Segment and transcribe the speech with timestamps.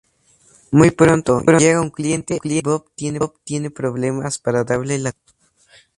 [0.71, 5.35] Muy pronto, llega un cliente y Bob tiene problemas para darle la comida.